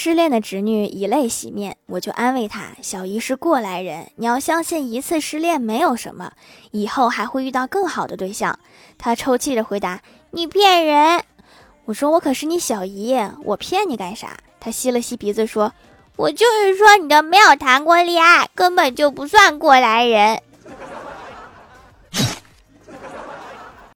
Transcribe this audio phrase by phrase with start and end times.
[0.00, 6.34] 失恋的侄女以泪洗面我就安慰她小姨是过来人你要相信一次失恋没有什么
[6.70, 8.60] 以后还会遇到更好的对象。
[8.96, 10.00] 她抽泣着回答
[10.30, 11.24] 你骗人！
[11.86, 14.36] 我说我可是你小姨我骗你干啥？
[14.60, 15.72] 她吸了吸鼻子说
[16.14, 20.40] 我就是说你都没有谈过恋爱根本就不算过来人